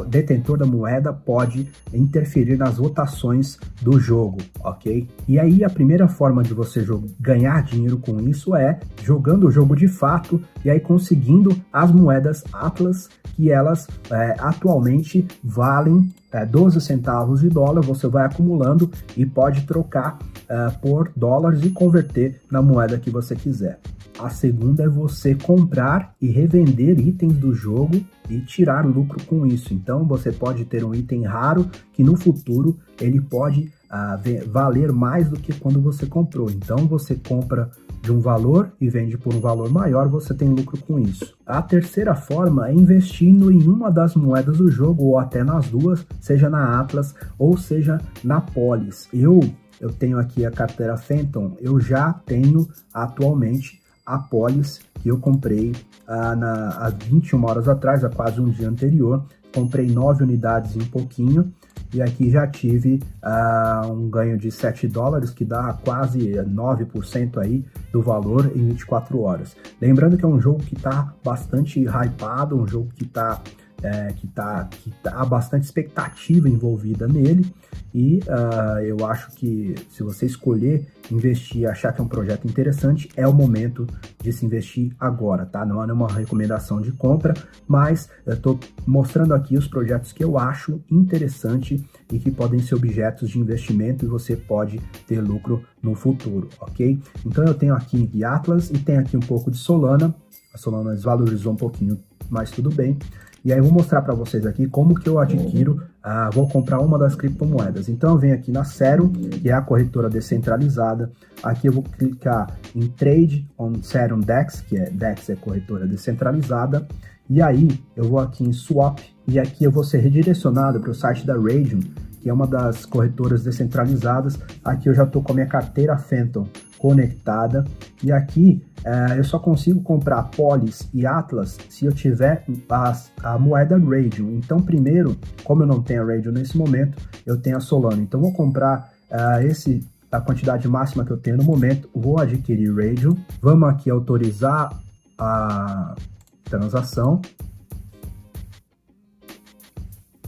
detentor 0.07 0.57
da 0.57 0.65
moeda, 0.65 1.11
pode 1.11 1.67
interferir 1.91 2.55
nas 2.57 2.77
votações 2.77 3.57
do 3.81 3.99
jogo, 3.99 4.37
ok? 4.61 5.09
E 5.27 5.37
aí 5.37 5.63
a 5.63 5.69
primeira 5.69 6.07
forma 6.07 6.41
de 6.41 6.53
você 6.53 6.85
ganhar 7.19 7.63
dinheiro 7.63 7.97
com 7.97 8.17
isso 8.21 8.55
é 8.55 8.79
jogando 9.03 9.47
o 9.47 9.51
jogo 9.51 9.75
de 9.75 9.87
fato 9.87 10.41
e 10.63 10.69
aí 10.69 10.79
conseguindo 10.79 11.59
as 11.73 11.91
moedas 11.91 12.45
Atlas 12.53 13.09
que 13.39 13.51
elas 13.51 13.87
é, 14.11 14.35
atualmente 14.39 15.25
valem 15.43 16.13
é, 16.31 16.45
12 16.45 16.81
centavos 16.81 17.39
de 17.39 17.47
dólar, 17.49 17.81
você 17.81 18.05
vai 18.05 18.25
acumulando 18.25 18.91
e 19.15 19.25
pode 19.25 19.61
trocar 19.61 20.19
é, 20.47 20.69
por 20.81 21.11
dólares 21.15 21.63
e 21.63 21.69
converter 21.69 22.41
na 22.51 22.61
moeda 22.61 22.99
que 22.99 23.09
você 23.09 23.35
quiser. 23.35 23.79
A 24.19 24.29
segunda 24.29 24.83
é 24.83 24.87
você 24.89 25.33
comprar 25.33 26.13
e 26.21 26.27
revender 26.27 26.99
itens 26.99 27.37
do 27.37 27.53
jogo 27.53 28.03
e 28.29 28.41
tirar 28.41 28.85
lucro 28.85 29.23
com 29.25 29.45
isso. 29.45 29.73
Então 29.73 30.05
você 30.05 30.29
pode 30.29 30.65
ter 30.65 30.83
um 30.83 30.93
item 30.93 31.23
raro 31.23 31.69
que 31.93 32.03
no 32.03 32.17
futuro 32.17 32.77
ele 32.99 33.21
pode 33.21 33.71
uh, 33.89 34.49
valer 34.51 34.91
mais 34.91 35.29
do 35.29 35.39
que 35.39 35.53
quando 35.53 35.81
você 35.81 36.05
comprou. 36.05 36.51
Então 36.51 36.79
você 36.79 37.15
compra 37.15 37.71
de 38.01 38.11
um 38.11 38.19
valor 38.19 38.73
e 38.79 38.89
vende 38.89 39.17
por 39.17 39.33
um 39.33 39.39
valor 39.39 39.69
maior, 39.69 40.09
você 40.09 40.33
tem 40.33 40.49
lucro 40.49 40.77
com 40.81 40.99
isso. 40.99 41.33
A 41.45 41.61
terceira 41.61 42.13
forma 42.13 42.69
é 42.69 42.73
investindo 42.73 43.49
em 43.49 43.63
uma 43.67 43.89
das 43.89 44.15
moedas 44.15 44.57
do 44.57 44.69
jogo 44.69 45.03
ou 45.03 45.17
até 45.17 45.43
nas 45.43 45.67
duas, 45.67 46.05
seja 46.19 46.49
na 46.49 46.79
Atlas 46.79 47.15
ou 47.37 47.57
seja 47.57 47.99
na 48.23 48.41
Polis. 48.41 49.07
Eu 49.13 49.39
eu 49.79 49.93
tenho 49.93 50.19
aqui 50.19 50.45
a 50.45 50.51
carteira 50.51 50.97
Phantom, 50.97 51.55
eu 51.61 51.79
já 51.79 52.11
tenho 52.11 52.67
atualmente 52.93 53.79
a 54.09 54.17
Polis 54.17 54.79
que 55.01 55.09
eu 55.09 55.17
comprei 55.17 55.73
ah, 56.07 56.35
na, 56.35 56.69
há 56.69 56.89
21 56.89 57.45
horas 57.45 57.67
atrás, 57.67 58.03
há 58.03 58.09
quase 58.09 58.41
um 58.41 58.49
dia 58.49 58.67
anterior. 58.67 59.23
Comprei 59.53 59.87
9 59.87 60.23
unidades 60.23 60.75
em 60.75 60.85
pouquinho 60.85 61.51
e 61.93 62.01
aqui 62.01 62.29
já 62.29 62.45
tive 62.45 63.01
uh, 63.23 63.91
um 63.91 64.09
ganho 64.09 64.37
de 64.37 64.51
7 64.51 64.87
dólares, 64.87 65.31
que 65.31 65.43
dá 65.43 65.73
quase 65.83 66.19
9% 66.33 67.37
aí 67.39 67.65
do 67.91 68.01
valor 68.01 68.51
em 68.55 68.67
24 68.67 69.19
horas. 69.21 69.55
Lembrando 69.81 70.15
que 70.15 70.23
é 70.23 70.27
um 70.27 70.39
jogo 70.39 70.59
que 70.59 70.75
está 70.75 71.13
bastante 71.23 71.79
hypado, 71.79 72.55
um 72.55 72.67
jogo 72.67 72.89
que 72.95 73.05
está 73.05 73.41
é, 73.81 74.13
que, 74.13 74.27
tá, 74.27 74.65
que 74.65 74.91
tá, 75.03 75.11
há 75.15 75.25
bastante 75.25 75.63
expectativa 75.63 76.49
envolvida 76.49 77.07
nele 77.07 77.51
e 77.93 78.19
uh, 78.19 78.79
eu 78.83 79.05
acho 79.05 79.31
que 79.31 79.75
se 79.89 80.03
você 80.03 80.25
escolher 80.25 80.85
investir, 81.11 81.67
achar 81.67 81.91
que 81.91 81.99
é 81.99 82.03
um 82.03 82.07
projeto 82.07 82.47
interessante, 82.47 83.09
é 83.15 83.27
o 83.27 83.33
momento 83.33 83.87
de 84.21 84.31
se 84.31 84.45
investir 84.45 84.95
agora, 84.99 85.45
tá? 85.45 85.65
Não 85.65 85.83
é 85.83 85.91
uma 85.91 86.07
recomendação 86.07 86.79
de 86.79 86.91
compra, 86.91 87.33
mas 87.67 88.09
eu 88.27 88.33
estou 88.33 88.59
mostrando 88.85 89.33
aqui 89.33 89.57
os 89.57 89.67
projetos 89.67 90.11
que 90.11 90.23
eu 90.23 90.37
acho 90.37 90.79
interessante 90.89 91.83
e 92.11 92.19
que 92.19 92.29
podem 92.29 92.59
ser 92.59 92.75
objetos 92.75 93.29
de 93.29 93.39
investimento 93.39 94.05
e 94.05 94.07
você 94.07 94.35
pode 94.35 94.79
ter 95.07 95.19
lucro 95.19 95.63
no 95.81 95.95
futuro, 95.95 96.47
ok? 96.59 96.99
Então 97.25 97.43
eu 97.43 97.55
tenho 97.55 97.73
aqui 97.73 98.23
Atlas 98.23 98.69
e 98.69 98.77
tenho 98.77 98.99
aqui 98.99 99.17
um 99.17 99.21
pouco 99.21 99.49
de 99.49 99.57
Solana, 99.57 100.13
a 100.53 100.57
Solana 100.57 100.93
desvalorizou 100.93 101.53
um 101.53 101.57
pouquinho, 101.57 101.99
mas 102.29 102.51
tudo 102.51 102.69
bem. 102.69 102.97
E 103.43 103.53
aí 103.53 103.59
eu 103.59 103.63
vou 103.63 103.71
mostrar 103.71 104.01
para 104.01 104.13
vocês 104.13 104.45
aqui 104.45 104.67
como 104.67 104.95
que 104.95 105.07
eu 105.07 105.19
adquiro, 105.19 105.81
uh, 106.05 106.33
vou 106.33 106.47
comprar 106.47 106.79
uma 106.79 106.97
das 106.97 107.15
criptomoedas. 107.15 107.87
Então 107.87 108.11
eu 108.11 108.17
venho 108.17 108.35
aqui 108.35 108.51
na 108.51 108.63
Serum, 108.63 109.09
que 109.09 109.49
é 109.49 109.53
a 109.53 109.61
corretora 109.61 110.09
descentralizada. 110.09 111.11
Aqui 111.41 111.67
eu 111.67 111.73
vou 111.73 111.83
clicar 111.83 112.57
em 112.75 112.87
Trade 112.87 113.47
on 113.57 113.81
Serum 113.81 114.19
DEX, 114.19 114.61
que 114.61 114.77
é 114.77 114.89
DEX 114.89 115.29
é 115.29 115.35
corretora 115.35 115.87
descentralizada. 115.87 116.87
E 117.29 117.41
aí 117.41 117.69
eu 117.95 118.05
vou 118.05 118.19
aqui 118.19 118.43
em 118.43 118.51
Swap 118.51 118.99
e 119.27 119.39
aqui 119.39 119.63
eu 119.63 119.71
vou 119.71 119.83
ser 119.83 119.99
redirecionado 119.99 120.79
para 120.79 120.91
o 120.91 120.95
site 120.95 121.25
da 121.25 121.35
Radium, 121.35 121.79
que 122.21 122.29
é 122.29 122.33
uma 122.33 122.47
das 122.47 122.85
corretoras 122.85 123.43
descentralizadas. 123.43 124.37
Aqui 124.65 124.89
eu 124.89 124.93
já 124.93 125.03
estou 125.03 125.21
com 125.21 125.31
a 125.31 125.35
minha 125.35 125.47
carteira 125.47 125.97
Phantom 125.97 126.47
conectada. 126.79 127.63
E 128.01 128.11
aqui 128.11 128.63
é, 128.83 129.19
eu 129.19 129.23
só 129.23 129.37
consigo 129.37 129.81
comprar 129.81 130.23
Polis 130.23 130.89
e 130.93 131.05
Atlas 131.05 131.57
se 131.69 131.85
eu 131.85 131.91
tiver 131.91 132.45
a, 132.69 132.93
a 133.23 133.37
moeda 133.37 133.77
Radium. 133.77 134.31
Então, 134.31 134.59
primeiro, 134.59 135.17
como 135.43 135.63
eu 135.63 135.67
não 135.67 135.81
tenho 135.81 136.01
a 136.01 136.05
Radium 136.05 136.31
nesse 136.31 136.57
momento, 136.57 136.97
eu 137.25 137.37
tenho 137.37 137.57
a 137.57 137.59
Solana. 137.59 138.01
Então, 138.01 138.19
vou 138.19 138.33
comprar 138.33 138.91
uh, 139.11 139.45
esse 139.45 139.85
a 140.11 140.19
quantidade 140.19 140.67
máxima 140.67 141.05
que 141.05 141.11
eu 141.11 141.17
tenho 141.17 141.37
no 141.37 141.43
momento, 141.43 141.87
vou 141.93 142.19
adquirir 142.19 142.73
Radium. 142.73 143.15
Vamos 143.39 143.69
aqui 143.69 143.91
autorizar 143.91 144.75
a 145.17 145.95
transação. 146.43 147.21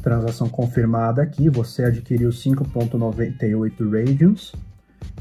Transação 0.03 0.49
confirmada 0.49 1.21
aqui, 1.21 1.49
você 1.49 1.85
adquiriu 1.85 2.29
5.98 2.29 3.91
Radiums. 3.91 4.53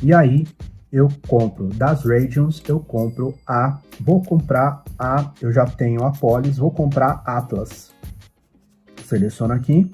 E 0.03 0.13
aí, 0.13 0.47
eu 0.93 1.09
compro 1.29 1.69
das 1.69 2.05
Regions, 2.05 2.63
eu 2.67 2.81
compro 2.81 3.35
a, 3.47 3.79
vou 4.01 4.23
comprar 4.23 4.83
a, 4.99 5.33
eu 5.41 5.53
já 5.53 5.65
tenho 5.65 6.05
a 6.05 6.11
Polis, 6.11 6.59
vou 6.59 6.71
comprar 6.71 7.23
Atlas. 7.25 7.93
Seleciono 9.05 9.55
aqui, 9.55 9.91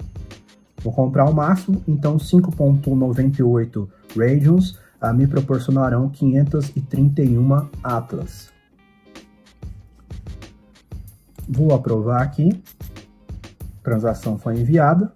vou 0.83 0.91
comprar 0.91 1.25
o 1.25 1.33
máximo, 1.33 1.83
então 1.87 2.17
5.98 2.17 3.87
Regions 4.15 4.79
ah, 4.99 5.13
me 5.13 5.27
proporcionarão 5.27 6.09
531 6.09 7.69
Atlas. 7.83 8.49
Vou 11.47 11.73
aprovar 11.73 12.23
aqui, 12.23 12.61
transação 13.83 14.37
foi 14.37 14.59
enviada 14.59 15.13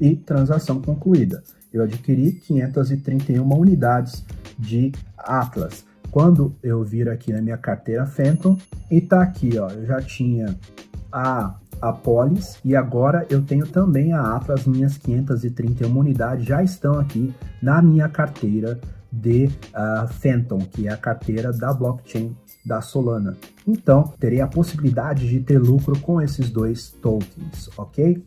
e 0.00 0.16
transação 0.16 0.82
concluída 0.82 1.42
eu 1.72 1.82
adquiri 1.82 2.32
531 2.32 3.42
unidades 3.54 4.24
de 4.58 4.92
Atlas. 5.16 5.84
Quando 6.10 6.54
eu 6.62 6.84
vir 6.84 7.08
aqui 7.08 7.32
na 7.32 7.40
minha 7.40 7.56
carteira 7.56 8.04
Phantom, 8.04 8.58
e 8.90 9.00
tá 9.00 9.22
aqui, 9.22 9.58
ó, 9.58 9.70
eu 9.70 9.86
já 9.86 10.02
tinha 10.02 10.54
a, 11.10 11.54
a 11.80 11.92
Polis 11.92 12.58
e 12.64 12.76
agora 12.76 13.26
eu 13.30 13.42
tenho 13.42 13.66
também 13.66 14.12
a 14.12 14.36
Atlas, 14.36 14.66
minhas 14.66 14.98
531 14.98 15.98
unidades 15.98 16.44
já 16.44 16.62
estão 16.62 16.98
aqui 16.98 17.34
na 17.62 17.80
minha 17.80 18.08
carteira 18.08 18.78
de 19.10 19.46
uh, 19.46 20.08
Phantom, 20.08 20.60
que 20.60 20.88
é 20.88 20.92
a 20.92 20.96
carteira 20.96 21.52
da 21.52 21.72
blockchain 21.72 22.34
da 22.64 22.80
Solana. 22.80 23.36
Então, 23.66 24.12
terei 24.18 24.40
a 24.40 24.46
possibilidade 24.46 25.28
de 25.28 25.40
ter 25.40 25.58
lucro 25.58 25.98
com 26.00 26.20
esses 26.20 26.50
dois 26.50 26.90
tokens, 26.90 27.68
ok? 27.76 28.22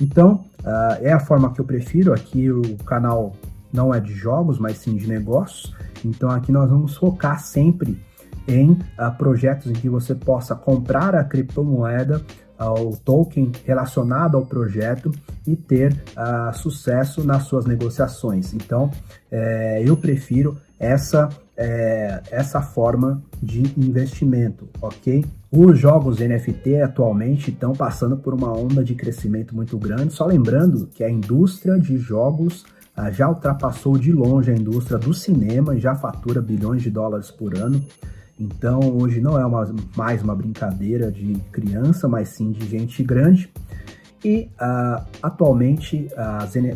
Então, 0.00 0.44
uh, 0.60 1.02
é 1.02 1.12
a 1.12 1.20
forma 1.20 1.52
que 1.52 1.60
eu 1.60 1.64
prefiro. 1.64 2.12
Aqui 2.12 2.50
o 2.50 2.76
canal 2.84 3.34
não 3.72 3.94
é 3.94 4.00
de 4.00 4.14
jogos, 4.14 4.58
mas 4.58 4.78
sim 4.78 4.96
de 4.96 5.06
negócios. 5.08 5.74
Então, 6.04 6.30
aqui 6.30 6.52
nós 6.52 6.68
vamos 6.70 6.96
focar 6.96 7.40
sempre 7.40 8.00
em 8.46 8.70
uh, 8.70 9.16
projetos 9.16 9.70
em 9.70 9.74
que 9.74 9.88
você 9.88 10.14
possa 10.14 10.54
comprar 10.54 11.14
a 11.14 11.24
criptomoeda 11.24 12.24
o 12.58 12.96
token 12.96 13.52
relacionado 13.64 14.36
ao 14.36 14.44
projeto 14.44 15.12
e 15.46 15.54
ter 15.54 15.92
uh, 15.92 16.56
sucesso 16.56 17.24
nas 17.24 17.44
suas 17.44 17.64
negociações. 17.64 18.52
Então, 18.52 18.90
é, 19.30 19.82
eu 19.84 19.96
prefiro 19.96 20.58
essa, 20.78 21.28
é, 21.60 22.22
essa 22.30 22.62
forma 22.62 23.20
de 23.42 23.62
investimento, 23.76 24.68
ok? 24.80 25.24
Os 25.50 25.76
jogos 25.76 26.20
NFT 26.20 26.82
atualmente 26.82 27.50
estão 27.50 27.72
passando 27.72 28.16
por 28.16 28.32
uma 28.32 28.56
onda 28.56 28.84
de 28.84 28.94
crescimento 28.94 29.56
muito 29.56 29.76
grande. 29.76 30.12
Só 30.12 30.24
lembrando 30.24 30.86
que 30.86 31.02
a 31.02 31.10
indústria 31.10 31.76
de 31.76 31.98
jogos 31.98 32.62
uh, 32.96 33.10
já 33.10 33.28
ultrapassou 33.28 33.98
de 33.98 34.12
longe 34.12 34.52
a 34.52 34.54
indústria 34.54 34.98
do 34.98 35.12
cinema 35.12 35.74
e 35.74 35.80
já 35.80 35.96
fatura 35.96 36.40
bilhões 36.40 36.80
de 36.80 36.90
dólares 36.90 37.30
por 37.30 37.56
ano. 37.56 37.84
Então 38.38 38.78
hoje 38.96 39.20
não 39.20 39.36
é 39.36 39.44
uma, 39.44 39.74
mais 39.96 40.22
uma 40.22 40.36
brincadeira 40.36 41.10
de 41.10 41.34
criança, 41.50 42.06
mas 42.06 42.28
sim 42.28 42.52
de 42.52 42.64
gente 42.68 43.02
grande. 43.02 43.50
E 44.24 44.50
uh, 44.60 45.04
atualmente, 45.22 46.08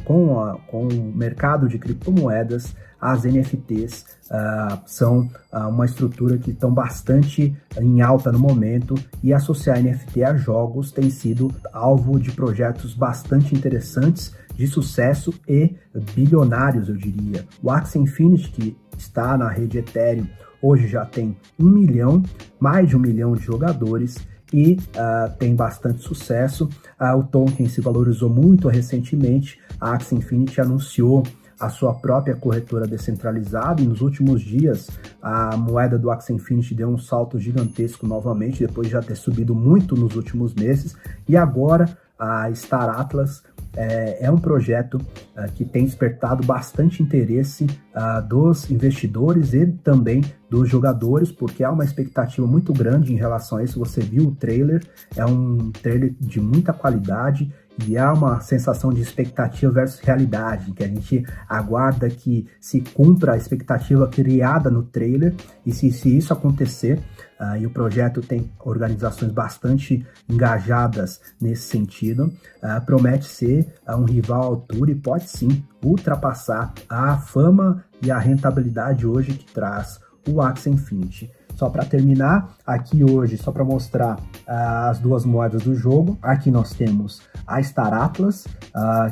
com, 0.05 0.41
a, 0.41 0.59
com 0.59 0.87
o 0.87 1.13
mercado 1.15 1.69
de 1.69 1.79
criptomoedas, 1.79 2.75
as 3.01 3.25
NFTs 3.25 4.03
uh, 4.03 4.35
ah, 4.35 4.83
são 4.87 5.29
uma 5.53 5.85
estrutura 5.85 6.39
que 6.39 6.53
estão 6.53 6.73
bastante 6.73 7.55
em 7.81 8.01
alta 8.01 8.31
no 8.31 8.39
momento 8.39 8.95
e 9.23 9.35
associar 9.35 9.83
NFT 9.83 10.23
a 10.23 10.37
jogos 10.37 10.93
tem 10.93 11.11
sido 11.11 11.53
alvo 11.73 12.21
de 12.21 12.31
projetos 12.31 12.95
bastante 12.95 13.57
interessantes, 13.57 14.35
de 14.55 14.69
sucesso 14.69 15.35
e 15.49 15.75
bilionários, 16.15 16.89
eu 16.89 16.97
diria. 16.97 17.45
O 17.61 17.71
Axie 17.71 17.99
Infinity, 17.99 18.51
que 18.53 18.77
está 18.97 19.37
na 19.37 19.49
rede 19.49 19.79
Ethereum, 19.79 20.27
Hoje 20.63 20.87
já 20.87 21.05
tem 21.05 21.37
um 21.59 21.69
milhão, 21.69 22.23
mais 22.61 22.89
de 22.89 22.97
um 22.97 23.01
milhão 23.01 23.35
de 23.35 23.43
jogadores 23.43 24.17
e 24.53 24.75
uh, 24.75 25.33
tem 25.39 25.55
bastante 25.55 26.03
sucesso. 26.03 26.69
Uh, 27.01 27.17
o 27.19 27.25
token 27.25 27.69
se 27.69 27.81
valorizou 27.81 28.29
muito 28.29 28.69
recentemente. 28.69 29.59
A 29.81 29.95
Axie 29.95 30.17
Infinity 30.17 30.61
anunciou 30.61 31.23
a 31.59 31.69
sua 31.69 31.95
própria 31.95 32.35
corretora 32.35 32.89
descentralizada 32.89 33.81
e 33.81 33.87
nos 33.87 34.01
últimos 34.01 34.43
dias 34.43 34.91
a 35.23 35.57
moeda 35.57 35.97
do 35.97 36.11
Axie 36.11 36.33
Infinity 36.33 36.75
deu 36.75 36.89
um 36.89 36.99
salto 36.99 37.39
gigantesco 37.39 38.07
novamente, 38.07 38.67
depois 38.67 38.89
de 38.89 38.93
já 38.95 39.01
ter 39.01 39.15
subido 39.15 39.55
muito 39.55 39.95
nos 39.95 40.17
últimos 40.17 40.55
meses. 40.55 40.97
E 41.29 41.37
agora 41.37 41.97
a 42.19 42.53
Star 42.55 42.89
Atlas 42.89 43.43
é, 43.77 44.27
é 44.27 44.31
um 44.31 44.39
projeto 44.39 44.95
uh, 44.97 45.51
que 45.55 45.65
tem 45.65 45.85
despertado 45.85 46.45
bastante 46.45 47.03
interesse 47.03 47.65
uh, 47.65 48.27
dos 48.27 48.71
investidores 48.71 49.55
e 49.55 49.67
também 49.67 50.23
dos 50.51 50.69
jogadores, 50.69 51.33
porque 51.33 51.65
há 51.65 51.71
uma 51.71 51.85
expectativa 51.85 52.47
muito 52.47 52.73
grande 52.73 53.13
em 53.13 53.17
relação 53.17 53.59
a 53.59 53.65
isso. 53.65 53.79
Você 53.79 54.01
viu 54.01 54.29
o 54.29 54.35
trailer, 54.35 54.85
é 55.17 55.25
um 55.25 55.71
trailer 55.71 56.15
de 56.21 56.41
muita 56.41 56.73
qualidade 56.73 57.51
e 57.87 57.97
há 57.97 58.13
uma 58.13 58.41
sensação 58.41 58.93
de 58.93 59.01
expectativa 59.01 59.73
versus 59.73 60.01
realidade, 60.01 60.73
que 60.73 60.85
a 60.85 60.89
gente 60.89 61.25
aguarda 61.49 62.09
que 62.11 62.47
se 62.61 62.81
cumpra 62.81 63.33
a 63.33 63.37
expectativa 63.37 64.07
criada 64.09 64.71
no 64.71 64.83
trailer, 64.83 65.35
e 65.65 65.73
se, 65.73 65.91
se 65.91 66.17
isso 66.17 66.33
acontecer, 66.33 67.01
uh, 67.43 67.57
e 67.57 67.67
o 67.67 67.71
projeto 67.71 68.21
tem 68.21 68.51
organizações 68.61 69.33
bastante 69.33 70.07
engajadas 70.29 71.21
nesse 71.41 71.63
sentido, 71.63 72.33
uh, 72.63 72.85
promete 72.87 73.25
ser 73.25 73.75
uh, 73.89 73.97
um 73.97 74.05
rival 74.05 74.43
à 74.43 74.47
altura 74.47 74.93
e 74.93 74.95
pode 74.95 75.29
sim 75.29 75.65
ultrapassar 75.85 76.73
a 76.89 77.19
fama 77.19 77.85
e 78.01 78.11
a 78.11 78.19
rentabilidade 78.19 79.07
hoje 79.07 79.33
que 79.33 79.53
traz 79.53 80.01
o 80.29 80.41
Axie 80.41 80.71
Infinity. 80.71 81.31
Só 81.57 81.69
para 81.69 81.85
terminar, 81.85 82.57
aqui 82.65 83.05
hoje, 83.05 83.37
só 83.37 83.53
para 83.53 83.65
mostrar 83.65 84.19
as 84.47 84.99
duas 84.99 85.25
moedas 85.25 85.65
do 85.65 85.75
jogo, 85.75 86.17
aqui 86.23 86.51
nós 86.51 86.73
temos 86.73 87.21
a 87.47 87.63
Star 87.63 87.93
Atlas, 87.93 88.47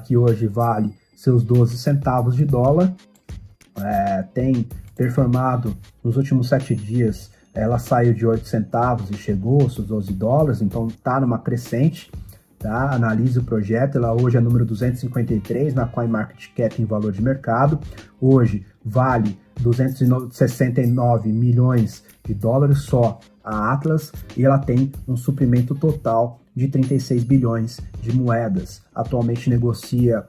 que 0.07 0.17
hoje 0.17 0.47
vale 0.47 0.95
seus 1.15 1.45
12 1.45 1.77
centavos 1.77 2.35
de 2.35 2.47
dólar, 2.47 2.95
é, 3.79 4.23
tem 4.35 4.67
performado 4.97 5.77
nos 6.03 6.17
últimos 6.17 6.49
sete 6.49 6.75
dias, 6.75 7.31
ela 7.55 7.79
saiu 7.79 8.15
de 8.15 8.27
8 8.27 8.47
centavos 8.47 9.11
e 9.11 9.15
chegou 9.15 9.63
aos 9.63 9.77
12 9.77 10.13
dólares, 10.13 10.63
então 10.63 10.87
está 10.87 11.21
numa 11.21 11.39
crescente, 11.39 12.11
tá? 12.59 12.93
Analise 12.95 13.39
o 13.39 13.45
projeto, 13.45 13.99
ela 13.99 14.13
hoje 14.13 14.37
é 14.37 14.41
número 14.41 14.65
253 14.65 15.75
na 15.75 15.87
CoinMarketCap 15.87 16.81
em 16.81 16.85
valor 16.85 17.13
de 17.13 17.23
mercado, 17.23 17.81
hoje 18.21 18.65
vale 18.85 19.39
269 19.61 21.31
milhões 21.31 22.05
de 22.25 22.35
dólares 22.35 22.83
só 22.83 23.19
a 23.43 23.73
Atlas 23.73 24.13
e 24.37 24.45
ela 24.45 24.59
tem 24.59 24.93
um 25.09 25.17
suprimento 25.17 25.75
total 25.75 26.41
de 26.55 26.69
36 26.69 27.25
bilhões 27.25 27.81
de 28.01 28.15
moedas. 28.15 28.83
Atualmente 28.95 29.49
negocia 29.49 30.25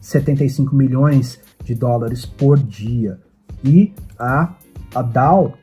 75 0.00 0.74
milhões 0.74 1.40
de 1.62 1.74
dólares 1.74 2.26
por 2.26 2.58
dia. 2.58 3.18
E 3.62 3.92
a, 4.18 4.54
a 4.94 5.02
DAO, 5.02 5.54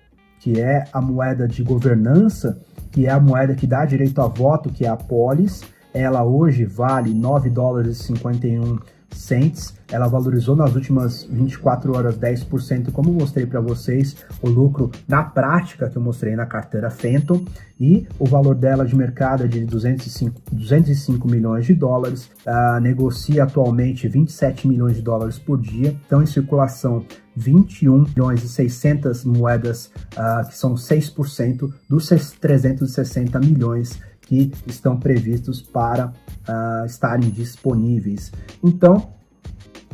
que 0.42 0.60
é 0.60 0.86
a 0.92 1.00
moeda 1.00 1.48
de 1.48 1.64
governança, 1.64 2.60
que 2.92 3.06
é 3.06 3.12
a 3.12 3.20
moeda 3.20 3.56
que 3.56 3.66
dá 3.66 3.86
direito 3.86 4.20
a 4.22 4.28
voto, 4.28 4.70
que 4.70 4.86
é 4.86 4.90
a 4.90 4.98
Polis, 4.98 5.64
ela 5.94 6.24
hoje 6.24 6.66
vale 6.66 7.14
9 7.14 7.50
dólares 7.50 8.00
e 8.00 8.04
51 8.06 8.80
cents. 9.12 9.76
Ela 9.92 10.08
valorizou 10.08 10.56
nas 10.56 10.74
últimas 10.74 11.24
24 11.24 11.96
horas 11.96 12.18
10%, 12.18 12.92
como 12.92 13.12
mostrei 13.12 13.46
para 13.46 13.60
vocês, 13.60 14.16
o 14.42 14.50
lucro 14.50 14.90
na 15.08 15.22
prática 15.24 15.90
que 15.90 15.98
eu 15.98 16.02
mostrei 16.02 16.36
na 16.36 16.46
carteira 16.46 16.90
Fenton, 16.90 17.46
e 17.80 18.08
o 18.18 18.26
valor 18.26 18.56
dela 18.56 18.86
de 18.86 18.96
mercado 18.96 19.44
é 19.44 19.48
de 19.48 19.66
205, 19.66 20.42
205 20.52 21.28
milhões 21.28 21.66
de 21.66 21.74
dólares, 21.74 22.30
uh, 22.46 22.80
negocia 22.80 23.44
atualmente 23.44 24.08
27 24.08 24.68
milhões 24.68 24.96
de 24.96 25.02
dólares 25.02 25.38
por 25.38 25.60
dia, 25.60 25.90
estão 26.02 26.24
em 26.24 26.28
circulação 26.28 27.04
21 27.36 28.00
milhões 28.04 28.44
e 28.44 28.50
600 28.50 29.24
moedas, 29.24 29.91
uh, 30.13 30.48
que 30.48 30.58
são 30.58 30.76
6% 30.76 31.72
dos 31.89 32.10
360 32.39 33.39
milhões 33.39 34.00
que 34.22 34.52
estão 34.67 34.98
previstos 34.98 35.62
para 35.62 36.08
uh, 36.08 36.86
estarem 36.86 37.30
disponíveis. 37.30 38.32
Então, 38.63 39.10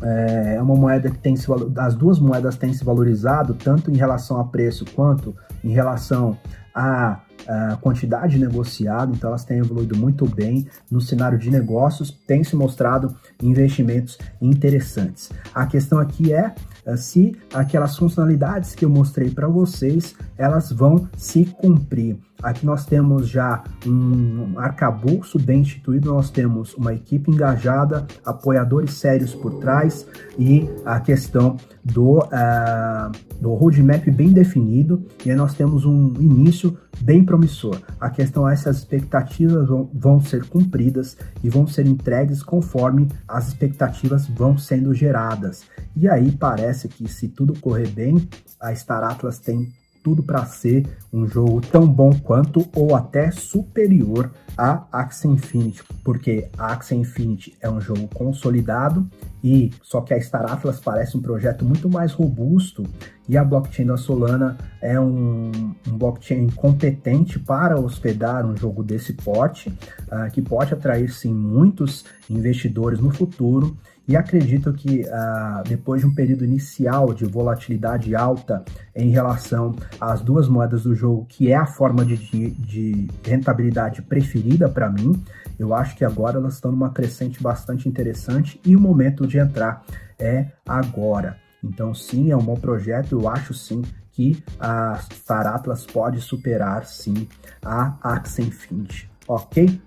é, 0.02 0.56
é 0.58 0.62
uma 0.62 0.76
moeda 0.76 1.10
que 1.10 1.18
tem 1.18 1.36
se 1.36 1.48
as 1.76 1.96
duas 1.96 2.20
moedas 2.20 2.56
têm 2.56 2.72
se 2.72 2.84
valorizado 2.84 3.56
tanto 3.56 3.90
em 3.90 3.98
relação 3.98 4.40
a 4.40 4.44
preço 4.44 4.86
quanto 4.94 5.36
em 5.64 5.70
relação 5.70 6.38
a 6.74 7.22
a 7.48 7.78
quantidade 7.78 8.38
negociada, 8.38 9.14
então 9.16 9.30
elas 9.30 9.46
têm 9.46 9.60
evoluído 9.60 9.98
muito 9.98 10.28
bem 10.28 10.68
no 10.92 11.00
cenário 11.00 11.38
de 11.38 11.50
negócios, 11.50 12.12
tem 12.12 12.44
se 12.44 12.56
mostrado 12.56 13.16
investimentos 13.42 14.18
interessantes. 14.42 15.32
A 15.54 15.66
questão 15.66 16.00
aqui 16.00 16.34
é 16.34 16.54
se 16.96 17.36
aquelas 17.54 17.98
funcionalidades 17.98 18.76
que 18.76 18.86
eu 18.86 18.90
mostrei 18.90 19.30
para 19.30 19.48
vocês, 19.48 20.16
elas 20.38 20.72
vão 20.72 21.10
se 21.18 21.46
cumprir. 21.46 22.18
Aqui 22.42 22.66
nós 22.66 22.86
temos 22.86 23.28
já 23.28 23.64
um 23.86 24.60
arcabouço 24.60 25.40
bem 25.40 25.62
instituído, 25.62 26.14
nós 26.14 26.30
temos 26.30 26.74
uma 26.76 26.94
equipe 26.94 27.32
engajada, 27.32 28.06
apoiadores 28.24 28.94
sérios 28.94 29.34
por 29.34 29.56
trás 29.56 30.06
e 30.38 30.70
a 30.86 31.00
questão 31.00 31.58
do, 31.84 32.20
uh, 32.20 33.12
do 33.42 33.54
roadmap 33.54 34.06
bem 34.12 34.32
definido 34.32 35.04
e 35.26 35.32
aí 35.32 35.36
nós 35.36 35.56
temos 35.56 35.84
um 35.84 36.14
início 36.20 36.78
bem 37.02 37.24
promissor. 37.24 37.82
A 38.00 38.10
questão 38.10 38.48
é 38.48 38.56
se 38.56 38.70
as 38.70 38.78
expectativas 38.78 39.68
vão, 39.68 39.90
vão 39.94 40.22
ser 40.22 40.46
cumpridas 40.46 41.18
e 41.44 41.50
vão 41.50 41.66
ser 41.66 41.88
entregues 41.88 42.44
conforme 42.44 43.08
as 43.28 43.48
expectativas 43.48 44.28
vão 44.28 44.58
sendo 44.58 44.94
geradas. 44.94 45.64
E 45.96 46.08
aí 46.08 46.32
parece 46.32 46.88
que 46.88 47.08
se 47.08 47.28
tudo 47.28 47.60
correr 47.60 47.88
bem, 47.88 48.28
a 48.60 48.74
Star 48.76 49.04
Atlas 49.04 49.40
tem 49.40 49.72
tudo 50.08 50.24
para 50.24 50.46
ser 50.46 50.88
um 51.12 51.28
jogo 51.28 51.60
tão 51.60 51.86
bom 51.86 52.18
quanto 52.18 52.66
ou 52.74 52.96
até 52.96 53.30
superior 53.30 54.32
a 54.58 54.86
Axie 54.90 55.28
Infinity, 55.28 55.84
porque 56.02 56.48
Axie 56.58 56.96
Infinity 56.96 57.58
é 57.60 57.70
um 57.70 57.82
jogo 57.82 58.08
consolidado 58.14 59.06
e 59.44 59.70
só 59.84 60.00
que 60.00 60.14
a 60.14 60.22
Star 60.22 60.50
Atlas 60.50 60.80
parece 60.80 61.18
um 61.18 61.22
projeto 61.22 61.66
muito 61.66 61.90
mais 61.90 62.14
robusto 62.14 62.84
e 63.28 63.38
a 63.38 63.44
blockchain 63.44 63.86
da 63.86 63.98
Solana 63.98 64.58
é 64.82 65.00
um, 65.00 65.52
um 65.88 65.98
blockchain 65.98 66.48
competente 66.50 67.40
para 67.40 67.80
hospedar 67.80 68.46
um 68.46 68.56
jogo 68.56 68.84
desse 68.84 69.14
porte, 69.14 69.70
uh, 69.70 70.32
que 70.32 70.42
pode 70.42 70.74
atrair 70.74 71.10
sim 71.12 71.34
muitos 71.34 72.06
investidores 72.30 73.00
no 73.00 73.12
futuro 73.12 73.78
e 74.08 74.16
acredito 74.16 74.72
que 74.72 75.06
ah, 75.10 75.62
depois 75.68 76.02
de 76.02 76.08
um 76.08 76.16
período 76.16 76.46
inicial 76.46 77.14
de 77.14 77.26
volatilidade 77.26 78.16
alta 78.16 78.64
em 78.96 79.10
relação 79.10 79.76
às 80.00 80.22
duas 80.22 80.48
moedas 80.48 80.84
do 80.84 80.96
jogo, 80.96 81.26
que 81.28 81.52
é 81.52 81.56
a 81.56 81.66
forma 81.66 82.06
de, 82.06 82.16
de 82.16 83.08
rentabilidade 83.22 84.02
preferida 84.02 84.70
para 84.70 84.90
mim, 84.90 85.22
eu 85.60 85.74
acho 85.74 85.96
que 85.98 86.06
agora 86.06 86.38
elas 86.38 86.54
estão 86.54 86.72
numa 86.72 86.92
crescente 86.92 87.44
bastante 87.44 87.90
interessante 87.90 88.62
e 88.66 88.76
o 88.76 88.80
momento 88.80 89.28
de 89.28 89.40
entrar 89.40 89.84
é 90.18 90.48
agora. 90.66 91.47
Então, 91.68 91.94
sim, 91.94 92.32
é 92.32 92.38
um 92.38 92.44
bom 92.44 92.56
projeto. 92.56 93.14
Eu 93.14 93.30
acho 93.30 93.54
sim 93.54 93.84
que 94.12 94.44
a 94.60 95.00
Star 95.12 95.46
Atlas 95.46 95.86
pode 95.86 96.22
superar 96.22 96.86
sim 96.86 97.28
a 97.64 97.98
Axie 98.02 98.44
Infinity, 98.44 99.10
ok? 99.28 99.80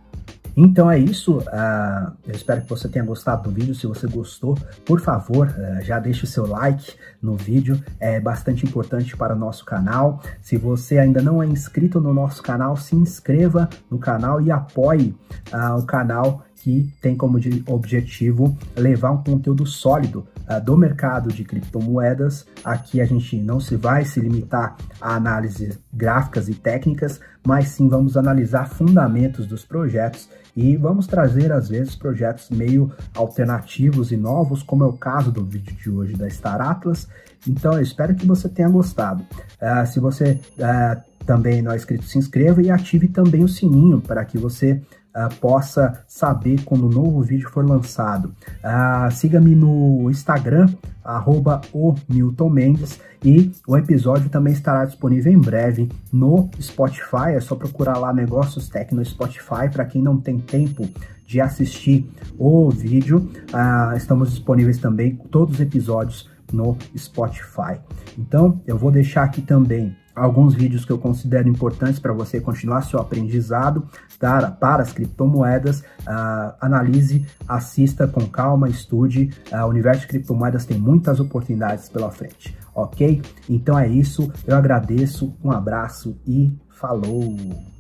Então 0.57 0.91
é 0.91 0.99
isso. 0.99 1.39
Uh, 1.39 2.13
eu 2.27 2.35
espero 2.35 2.63
que 2.63 2.69
você 2.69 2.89
tenha 2.89 3.05
gostado 3.05 3.45
do 3.45 3.51
vídeo. 3.51 3.75
Se 3.75 3.87
você 3.87 4.07
gostou, 4.07 4.59
por 4.85 5.01
favor, 5.01 5.49
uh, 5.49 5.83
já 5.83 5.99
deixe 5.99 6.25
o 6.25 6.27
seu 6.27 6.47
like 6.47 6.93
no 7.23 7.37
vídeo. 7.37 7.83
É 7.99 8.21
bastante 8.21 8.67
importante 8.67 9.17
para 9.17 9.35
o 9.35 9.39
nosso 9.39 9.65
canal. 9.65 10.21
Se 10.41 10.57
você 10.57 10.99
ainda 10.99 11.23
não 11.23 11.43
é 11.43 11.47
inscrito 11.47 12.01
no 12.01 12.13
nosso 12.13 12.43
canal, 12.43 12.77
se 12.77 12.97
inscreva 12.97 13.69
no 13.91 13.99
canal 13.99 14.41
e 14.41 14.51
apoie 14.51 15.15
uh, 15.53 15.79
o 15.79 15.87
canal 15.87 16.45
que 16.61 16.93
tem 17.01 17.17
como 17.17 17.39
objetivo 17.67 18.57
levar 18.77 19.13
um 19.13 19.23
conteúdo 19.23 19.65
sólido 19.65 20.27
uh, 20.49 20.63
do 20.63 20.77
mercado 20.77 21.33
de 21.33 21.43
criptomoedas. 21.43 22.47
Aqui 22.63 23.01
a 23.01 23.07
gente 23.07 23.37
não 23.39 23.59
se 23.59 23.77
vai 23.77 24.05
se 24.05 24.21
limitar 24.21 24.77
a 25.01 25.17
análises 25.17 25.79
gráficas 25.93 26.49
e 26.49 26.55
técnicas, 26.55 27.19
mas 27.45 27.69
sim 27.69 27.89
vamos 27.89 28.17
analisar 28.17 28.69
fundamentos 28.69 29.47
dos 29.47 29.65
projetos 29.65 30.29
e 30.55 30.77
vamos 30.77 31.07
trazer 31.07 31.51
às 31.51 31.71
vezes 31.71 31.97
projetos 31.97 32.51
meio 32.51 32.93
alternativos 33.15 34.13
e 34.13 34.17
novos, 34.17 34.63
como 34.63 34.85
é 34.85 34.87
o 34.87 34.93
caso 34.93 35.33
do 35.33 35.45
vídeo 35.45 35.75
de 35.75 35.89
hoje 35.89 36.15
da 36.15 36.29
Star 36.29 36.61
Atlas. 36.61 37.09
Então 37.49 37.73
eu 37.73 37.81
espero 37.81 38.15
que 38.15 38.27
você 38.27 38.51
tenha 38.51 38.69
gostado. 38.69 39.23
Uh, 39.23 39.87
se 39.87 39.99
você 39.99 40.39
uh, 40.59 41.01
também 41.25 41.63
não 41.63 41.73
é 41.73 41.77
inscrito, 41.77 42.05
se 42.05 42.19
inscreva 42.19 42.61
e 42.61 42.71
ative 42.71 43.09
também 43.09 43.43
o 43.43 43.49
sininho 43.49 44.01
para 44.01 44.25
que 44.27 44.37
você 44.37 44.83
uh, 45.15 45.35
possa 45.37 46.03
saber 46.07 46.63
quando 46.65 46.87
um 46.87 46.91
novo 46.91 47.23
vídeo 47.23 47.49
for 47.51 47.67
lançado. 47.67 48.35
Uh, 48.65 49.11
Siga-me 49.11 49.55
no 49.55 50.11
Instagram, 50.11 50.69
arroba 51.05 51.61
o 51.73 51.95
Milton 52.09 52.51
Mendes, 52.51 53.01
e 53.25 53.53
o 53.67 53.77
episódio 53.77 54.31
também 54.31 54.53
estará 54.53 54.85
disponível 54.85 55.33
em 55.33 55.39
breve 55.39 55.89
no 56.13 56.49
Spotify. 56.61 57.35
É 57.35 57.41
só 57.41 57.55
procurar 57.55 57.99
lá 57.99 58.13
Negócios 58.13 58.69
Tech 58.69 58.95
no 58.95 59.05
Spotify 59.05 59.69
para 59.71 59.85
quem 59.85 60.03
não 60.03 60.19
tem 60.19 60.39
tempo 60.39 60.89
de 61.27 61.41
assistir 61.41 62.11
o 62.39 62.71
vídeo. 62.71 63.31
Uh, 63.53 63.97
estamos 63.97 64.31
disponíveis 64.31 64.79
também 64.79 65.17
todos 65.31 65.55
os 65.55 65.61
episódios 65.61 66.29
no 66.53 66.77
Spotify. 66.97 67.79
Então, 68.19 68.61
eu 68.67 68.77
vou 68.77 68.91
deixar 68.91 69.23
aqui 69.23 69.41
também 69.41 69.97
alguns 70.21 70.55
vídeos 70.55 70.85
que 70.85 70.93
eu 70.93 70.99
considero 70.99 71.49
importantes 71.49 71.99
para 71.99 72.13
você 72.13 72.41
continuar 72.41 72.83
seu 72.83 73.01
aprendizado 73.01 73.87
para, 74.19 74.51
para 74.51 74.83
as 74.83 74.93
criptomoedas. 74.93 75.81
Uh, 75.81 76.55
analise, 76.61 77.27
assista 77.49 78.07
com 78.07 78.27
calma, 78.27 78.69
estude. 78.69 79.31
Uh, 79.51 79.65
o 79.65 79.69
universo 79.69 80.03
de 80.03 80.09
criptomoedas 80.09 80.67
tem 80.67 80.79
muitas 80.79 81.21
oportunidades 81.21 81.89
pela 81.89 82.11
frente, 82.11 82.57
ok? 82.75 83.23
Então 83.49 83.79
é 83.79 83.89
isso, 83.89 84.31
eu 84.47 84.57
agradeço, 84.57 85.35
um 85.43 85.51
abraço 85.51 86.17
e 86.27 86.53
falou! 86.69 87.80